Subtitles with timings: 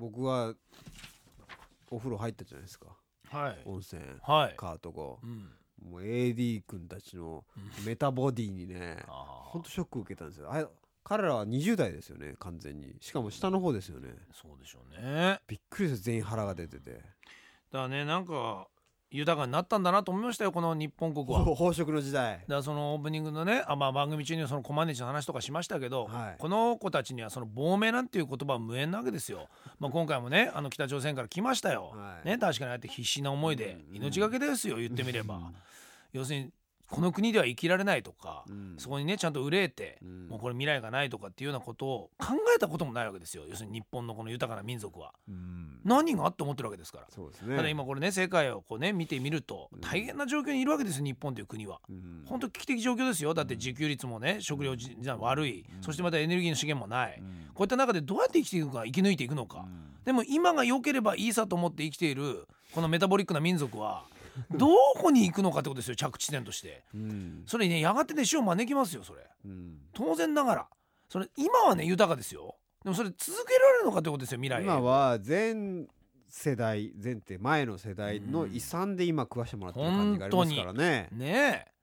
[0.00, 0.54] 僕は
[1.90, 2.86] お風呂入ったじゃないですか。
[3.28, 3.58] はい。
[3.66, 4.54] 温泉はい。
[4.56, 5.50] カート後うん。
[5.90, 7.44] もう AD 君たちの
[7.86, 10.50] メタボディにねあほんとショック受けたんですよ。
[10.50, 10.66] あれ
[11.04, 12.96] 彼らは20代ですよね完全に。
[13.00, 14.08] しかも下の方ですよね。
[14.32, 15.40] そうでしょうね。
[15.46, 16.92] びっくりです全員腹が出てて。
[16.92, 17.04] だか
[17.72, 18.68] らねなんか
[19.10, 21.44] 豊かになったんだなと思いましたよこの日本国は。
[21.44, 29.48] ほ飽食の時代だからそのオープニングのねあ、まあ、番組中にはそのコマネチの話とかしましたけど、はいこの子たちにはその亡命なんていう言葉は無縁なわけですよ。
[29.78, 35.40] まあ、今回もねあの北朝鮮から来ましたよ、はいね、確かにああやって必死な思いでうん命がけですよ言ってみれば。
[36.12, 36.50] 要するに
[36.90, 38.74] この国では生きられないとか、うん。
[38.76, 40.28] そこにねちゃんと憂えて、うん。
[40.28, 43.44] もうこれ未来がないとかっていうようなことを考えたこともないわけですよ。
[43.48, 45.12] 要するに日本のこの豊かな民族は。
[45.28, 45.78] うん。
[45.84, 47.06] 何があって思ってるわけですから。
[47.08, 47.56] そうですね。
[47.56, 49.80] ただ今これね世界をこうね見てみるとうん。
[49.80, 51.80] 大変な状況にいるわけですよ日本という国は。
[51.88, 52.24] うん。
[52.26, 53.34] 本当危機的状況ですよ。
[53.34, 55.82] だって自給率もね食料じゃ悪い、うん。
[55.82, 57.50] そしてまたエネルギーの資源もない、うん。
[57.54, 60.04] こういった中でどうやって生きていくか生き抜いていくのか、うん。
[60.04, 64.04] でも今が良ければいいさと思って生きているこのメタボリックな民族は
[64.50, 66.84] どこに行くのかってことですよ着地点として。
[66.94, 67.44] うん。
[67.46, 69.28] それにねやがてね死を招きますよそれ。
[69.44, 69.78] うん。
[69.92, 70.68] 当然ながら。
[71.08, 72.56] それ今はね豊かですよ。
[72.84, 74.64] でもそれ続けられるのかってことですよ未来へ。
[74.64, 75.88] 今は全
[76.28, 81.08] 世代全って前の世代の遺産で今食わしてもらってる感じがありますからね。
[81.12, 81.80] ねえ。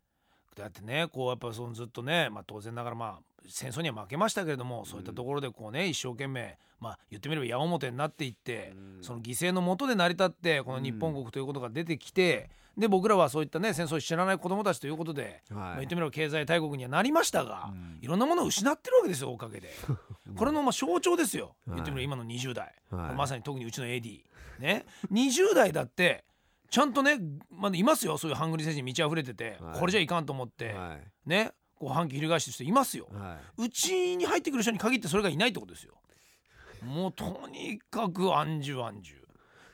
[0.56, 9.04] だってねこうやっぱそのずっとね、まあ、当然ながらまあ戦争には負けましたけれどもそういったところでこうね一生懸命まあ言ってみれば矢面になっていって、うん。
[9.04, 18.00] その犠牲のもとで成り立ってこの日本国ということが出てきて、で僕らはそういったね戦争を知らない子どもたちということで、まあはい言ってみれば経済大国にはなりましたが、うん。
[18.02, 19.70] いろんなものを失ってるわけですよおかげで。
[20.36, 21.76] これのまあ象徴ですよ、はい。
[21.78, 23.16] 言ってみれば今の20代、はい。
[23.16, 24.22] まさに特にうちの AD
[24.60, 24.86] ね。
[25.12, 26.26] 20代だって
[26.70, 29.80] ちゃんとねまだいますよそういうハングリー精神に満ち溢れてて、はい。
[29.80, 31.30] これじゃいかんと思って、はい。
[31.30, 33.08] ねこう反旗翻してる人いますよ。
[33.14, 35.94] はうちに入ってくる人に限ってそれがいないってことですよ。
[36.84, 39.16] もうとにかく安住安住。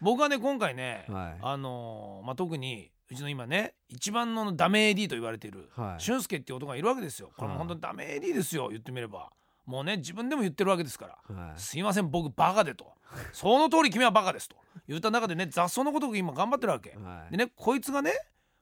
[0.02, 7.32] 僕はね今回ね、はいあのーまあ、特にうちの今ね一番のダメ AD と言われている、はい俊介っていう男がいるわけですよ。
[7.38, 9.32] これもはい本当にダメ AD ですよ言ってみれば。
[9.66, 11.36] もうね自分でも言ってるわけですから。
[11.36, 12.94] はいすいません僕バカでと
[13.32, 14.56] その通り君はバカですと
[14.88, 18.12] 言った中でね雑草のことを今頑張ってるわけはいでねこいつがね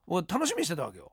[0.08, 1.12] 俺楽しみにしてたわけよ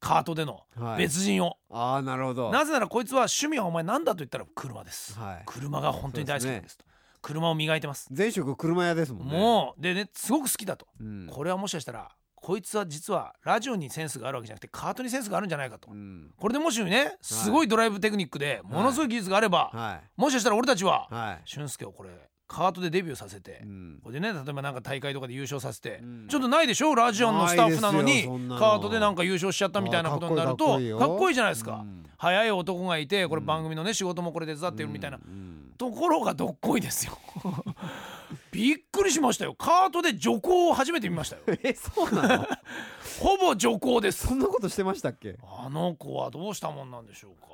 [0.00, 0.98] カートでのはい。
[0.98, 2.50] 別人を、ああなるほど。
[2.50, 5.42] なぜならこいつは趣味はお前なんだと言ったら車です、はい。
[5.46, 6.84] 車が本当に大好きなんですと。
[7.20, 8.08] 車を磨いてます。
[8.16, 9.36] 前職車屋ですもんね。
[9.36, 11.26] もうでねすごく好きだと、うん。
[11.30, 16.30] これはもしかしたらこいつは実はラジオにセンスがあるわけじゃなくてカートにセンスがあるんじゃないかと、うん。
[16.38, 20.20] これでもしねすごいドライブテクニックでものすごい技術があれば、はい。
[20.20, 21.42] もしかしたら俺たちははい。
[21.44, 22.10] 俊介をこれ
[22.48, 24.00] カートでデビューさせて、うん。
[24.02, 26.26] これでね例えばなんか大会とかで優勝させて、うん。
[26.28, 26.94] ちょっとないでしょ？
[26.94, 28.22] ラジオンのスタッフなのに
[28.58, 32.04] カートでなんか優勝しちゃったみたいなことになるとかっこいいじゃないですか、うん。
[32.16, 35.72] 早い男がいてこれ番組のね仕事もこれ手伝ってるみたいな、うん。
[35.76, 37.18] ところがどっこいですよ。
[38.50, 39.54] びっくりしましたよ。
[39.54, 41.42] カートで徐行を初めて見ましたよ。
[41.62, 42.46] えそうなの？
[43.20, 44.26] ほぼ徐行です。
[44.26, 45.36] そんなことしてましたっけ？
[45.42, 47.48] あの子はどうしたもんなんでしょうか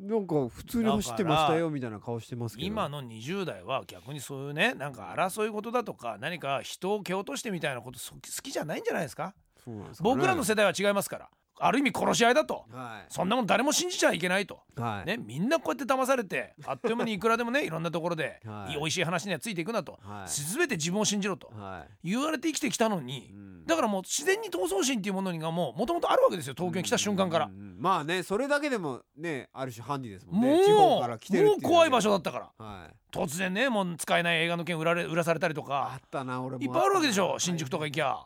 [0.00, 2.66] なんか普通に走ってましたよみたいな顔してますけど。
[2.66, 9.34] 今の20代は逆にそういうねなんか争い事だとか何か人を蹴落としてみたいなことそ好きじゃないんじゃないですか？
[9.66, 11.28] ね僕らの世代は違いますから。
[11.62, 12.64] ある意味殺し合いだと。
[12.72, 15.06] はそんなもん誰も信じちゃいけないと、いはい。
[15.06, 18.72] ね、みんなこうやって騙されてあっという間にいくらでもねいろんなところで、はい。
[18.72, 20.30] い、美味しい話にはついていくなと、はい。
[20.30, 21.52] 全て自分を信じろと。
[21.54, 22.08] はい。
[22.12, 23.66] 言われて生きてきたのに、うん。
[23.66, 27.44] だからもう自然に闘争心っていうものがもうもともとあるわけですよ東京に来た瞬間から。
[27.44, 27.52] うん。
[27.52, 30.48] うんうんまあねそれだけでもねある種ハンディですもんね。
[30.48, 32.64] もう地方から来てるもっていう怖い場所だだったから。
[32.64, 32.94] はい。
[33.10, 36.62] 突然ねもう使えない映画の件売られ売らされたりとあかったな俺も。
[36.62, 38.18] いっぱいあるわけでしょ新宿とか行きゃ。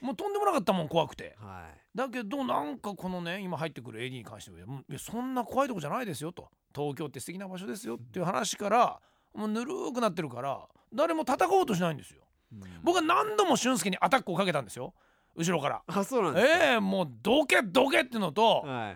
[0.00, 1.36] もうとんでもなかったもん怖くて。
[1.38, 1.80] はい。
[1.96, 6.48] だけどなんかこのね今入ってくる AD に関してはうんいやそんな怖いとこじゃないですよと。
[6.74, 9.00] 東京って素敵な場所ですよっていう話から
[9.34, 10.60] もうぬるーくなってるから
[10.94, 12.22] 誰も戦おうとしないんですよ。
[12.52, 12.60] うん。
[12.84, 14.94] 僕は何度も俊介にアタックをかけたんですよ
[15.36, 15.82] 後ろから。
[15.86, 16.64] あそうなんですか？
[16.72, 18.90] ええもうどけどけってのとは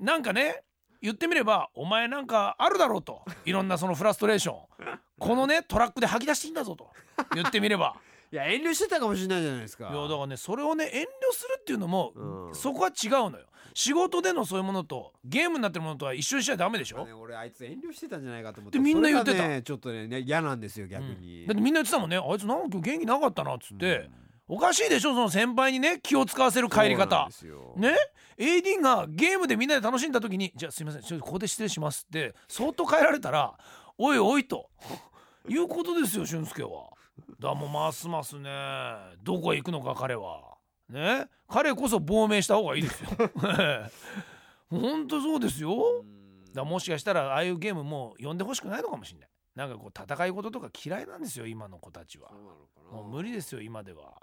[0.00, 0.04] い。
[0.04, 0.62] なんかね
[1.02, 3.22] 言ってみればお前なんかあるだろうと。
[3.44, 4.56] いろんなそのフラストレーション。
[5.18, 6.90] このねトラックで吐き出していいんだぞと。
[7.34, 7.96] 言ってみれば。
[8.32, 9.88] いや遠慮してたかもしれないじゃないですか。
[9.90, 12.54] いやだからねそれをね遠慮するっていうのも、うん。
[12.54, 13.46] そこは違うのよ。
[13.74, 19.46] 仕事でのそういうものとゲームになってるものとは一緒にしちゃダメでしょ、ね俺あいつ遠慮してたんじゃないかと思ってでみんな言ってた。
[19.48, 21.46] ねちょっとねね嫌なんですよ逆に、うん。
[21.46, 22.16] だってみんな言ってたもんね。
[22.18, 24.08] あいつなんか今日元気なかったなっつって、
[24.52, 27.28] おかしいでしょその先輩にね気を使わせる帰り方
[27.76, 27.94] ね
[28.36, 33.56] ？AD がゲームでみんなで楽しんだ時に「じゃあすいませんちょっとここで失礼します」ってそっと帰られたら
[33.96, 34.68] 「おいおい」と
[35.48, 36.90] いうことですよ俊介は。
[37.38, 38.50] だもうますますね
[39.22, 40.56] どこへ行くのか彼は。
[40.88, 41.28] ね？
[41.48, 43.10] 彼こそ亡命した方がいいですよ。
[44.68, 46.04] ほんとそうですよ。
[46.52, 49.28] だもしかしたらああいうゲームもう呼んでほしくないのかもしれない。
[49.54, 52.30] なんかこう戦い事とか嫌いなんですよ今の子たちは
[52.90, 54.14] もう無理ですよ今では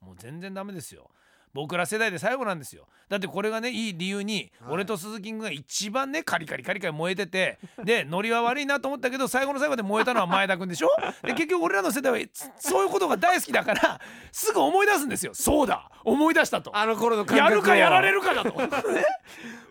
[0.00, 1.10] もう全然ダメですよ。
[1.54, 2.86] 僕ら世代で最後なんですよ。
[3.08, 4.72] だってこれがねいい理由に、はい。
[4.74, 10.88] 俺と鈴木君が一番ねカリカリカリカリ燃えててでノリは悪いなと思ったけど最後の最後で燃えたのは前田君でしょ？
[11.22, 13.98] で結局俺らの世代はつそういうことが大好きだから
[14.30, 15.32] すぐ思い出すんですよ。
[15.32, 15.90] そうだ。
[16.04, 16.76] 思い出したと。
[16.76, 18.50] あの頃のやるかやられるかだと。
[18.50, 18.68] ね？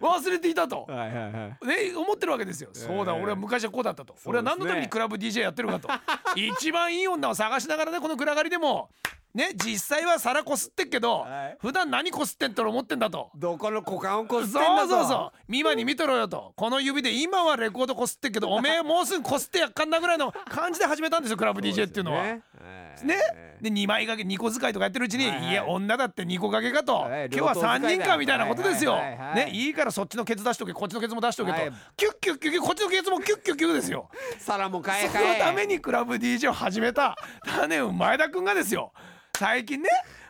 [0.01, 0.87] 忘れていたと。
[0.89, 1.67] はいはいはい。
[1.67, 3.13] ね、思ってるわけですよ、ええそうだ。
[3.13, 4.19] 俺は昔はこうだったと、ね。
[4.25, 5.87] 俺は何のためにクラブ DJ やってるかと。
[6.35, 8.89] 一番いい女を探しながらねこの暗がりでも
[9.37, 11.57] ね実際は皿こすってっけど、はい。
[11.61, 13.29] 普段何こすってんと思ってんだと。
[13.35, 15.39] どこの股間をこすってんだそうそうそう。
[15.47, 16.53] 見間に見とろよと。
[16.55, 22.23] この指で今はレコードこすってっけど おめえもうすぐこすってやっかんなぐらいの感じで始めたんですよクラブ DJ っていうのは。
[22.23, 22.41] ね。
[23.03, 23.17] ね。
[23.61, 25.37] で2枚掛け2個使いとかやってるうちに、はい。
[25.37, 27.29] はいいや女だって2個掛けかと、はい。
[27.31, 29.35] 今日は3人かみたいなことですよ、はいはいはいはい。
[29.35, 31.71] ねいいからそっちのケツ出しとけこっちのケツも出しとけと、はい。
[31.95, 34.09] キュッキュッキュッキュッこっちのケツもキュッキュッキュッですよ。
[34.39, 37.15] 皿も変えその変えためにクラブ DJ を始めた。
[37.45, 38.91] 種を前田君がですよ
[39.37, 39.89] 最近ね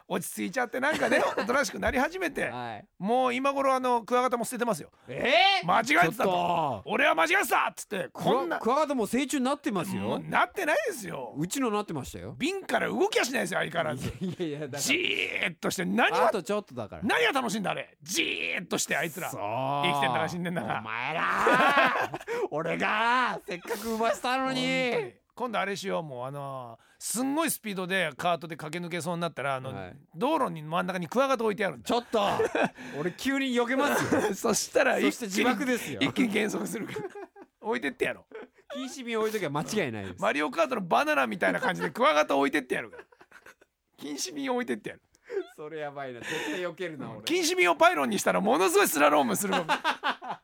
[0.10, 2.86] 落ち着いちゃってなんかね おとなしくなり始めてはい。
[2.98, 4.90] もう今頃あのクワガタも捨ててますよ。
[5.10, 5.34] え
[5.66, 6.82] 間違えてたちょっと。
[6.86, 11.34] 俺は間違えてたっつってこんなクワガタも成虫になってますもうよなってないですよ。
[11.38, 12.36] うちのなってましたよ。
[12.38, 14.14] 瓶から動きはしないですよ相変わらず。
[14.22, 17.02] いやいやだかじーっとして何がらあとちょっとだから。
[17.04, 17.98] 何が楽しいんだあれ。
[18.02, 19.30] じーっとしてあいつら。
[19.30, 19.42] そう。
[19.42, 22.12] 生きてんだか死んでんだかお前ら。
[22.52, 29.96] 俺がせっかく産ませたのに今度あれしようもうあのーすんごいスピードでカートで駆け抜けそうになったらあの、はい。
[30.16, 31.86] 道路に真ん中にクワガタ置いてあるんだ。
[31.86, 32.20] ちょっと。
[33.00, 34.22] 俺急に避けますよ。
[34.34, 36.00] そしたらそして自爆ですよ。
[36.02, 37.00] 一気に減速するから。
[37.62, 38.26] 置いてってやろ
[38.74, 40.22] 禁止瓶置いときは間違いないです。
[40.22, 43.04] マリオカートのバナナみたいな感じでクワガタ置いてってやるから。
[43.98, 45.02] 禁止瓶置いてってやる。
[45.56, 46.22] それやばいな。
[46.22, 47.22] 絶対避けるな俺。
[47.22, 49.66] 禁止瓶をパイロンにしたらものすごいスラロームするかも。
[49.70, 50.42] あ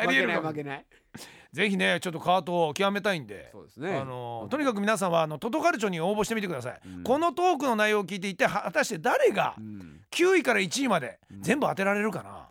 [0.00, 0.42] 負けりえるかも。
[0.42, 0.86] ない負けない
[1.52, 3.96] ぜひねちょっとカートを極めたいんでそうですね。
[3.96, 7.02] あのとにかく皆さんはあのトトカルチョに応募してみてください、うん。
[7.02, 10.00] このトークの内容を聞いていては果たして誰がうん。
[10.10, 11.42] 9位から1位までうん。
[11.42, 12.48] 全部当てられるかな、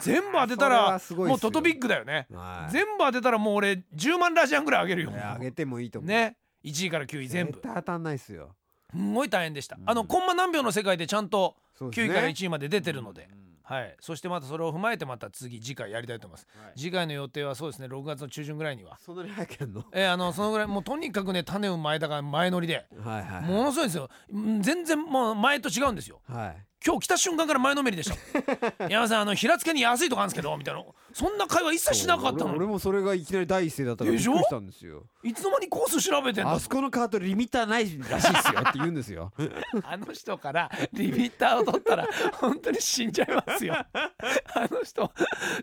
[0.00, 2.72] 全部当てたらもうトトビッグだよね、はい。
[2.72, 5.12] 全部当てたらもう俺10万ラジアンぐらいあげるよ。
[5.14, 6.08] あげてもいいと思う。
[6.08, 6.36] ね。
[6.64, 7.60] 1位から9位全部。
[7.62, 8.54] 当たんないっすよ。
[8.90, 9.90] すんごい大変でした、うん。
[9.90, 13.37] あのコンマ何秒の世界でちゃんと9そうですね位から1位まで出てるので、うん
[13.68, 16.46] はい、そしてまたそれを踏まえてまた次次回やりたいと思います。
[16.64, 16.72] はい。
[16.78, 17.86] 次回の予定はそうですね。
[17.88, 18.96] 6月の中旬ぐらいには。
[19.04, 19.84] そんなに早くやんの？
[19.92, 22.86] えーあのそのぐらいもうとにかくね種を前だから前乗りで。
[23.04, 24.08] はいはいものすごいですよ。
[24.30, 26.20] うん全然もう前と違うんですよ。
[26.26, 28.16] はい今日来た瞬間から前のめりでした。
[28.88, 30.82] 山田さんあの平塚に安いとこあるんですけどみたいな。
[31.12, 32.50] そんな会話一切しなかったのに。
[32.50, 35.02] 俺俺もそれがいきなり第一声だったからびっくりしたんですよ。
[35.24, 39.32] いつの間にコース調べてんだあそこのカートリミッターないらしいっすよって言うんですよ。
[39.82, 43.74] あの人からリミッターを取ったら本当に死んじゃいますよ。
[43.74, 45.12] あの人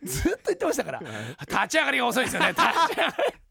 [0.03, 1.00] ずっと言ってましたから。
[1.00, 2.50] 立ち上がりが遅いですよね。
[2.50, 2.65] 立ち
[2.97, 3.44] 上がり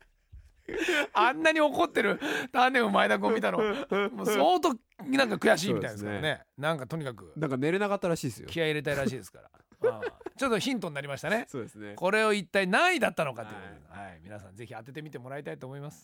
[1.15, 2.21] あんなに怒ってる。
[2.53, 4.75] 種を前田君見たのもう相当
[5.09, 6.23] なんか悔しいみたいですからね。
[6.23, 7.33] そうでなんかとにかく。
[7.37, 8.49] なんか寝れなかったらしいですよ。
[8.49, 9.51] 気合い入れたいらしいですから、
[9.91, 10.03] ああ。
[10.37, 11.47] ちょっとヒントになりましたね。
[11.49, 11.95] そうですね。
[11.95, 14.21] これを一体何位だったのかということで、はい。
[14.23, 16.03] 皆さんぜひ当ててみてもらいたいと思います